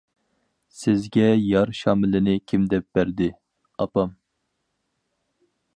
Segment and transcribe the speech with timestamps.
[0.77, 4.19] -سىزگە يار شامىلىنى كىم دەپ بەردى؟ -ئاپام.